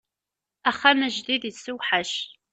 [0.69, 2.13] Axxam ajdid issewḥac.